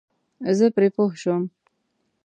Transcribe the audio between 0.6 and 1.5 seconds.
پرې پوه شوم.